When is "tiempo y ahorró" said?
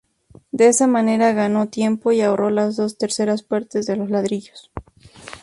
1.67-2.49